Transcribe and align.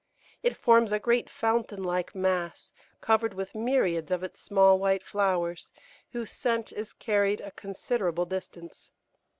It 0.41 0.57
forms 0.57 0.91
a 0.91 0.97
great 0.97 1.29
fountain 1.29 1.83
like 1.83 2.15
mass, 2.15 2.73
covered 3.01 3.35
with 3.35 3.53
myriads 3.53 4.11
of 4.11 4.23
its 4.23 4.41
small 4.41 4.79
white 4.79 5.03
flowers, 5.03 5.71
whose 6.11 6.31
scent 6.31 6.71
is 6.71 6.91
carried 6.91 7.39
a 7.39 7.51
considerable 7.51 8.25
distance. 8.25 8.89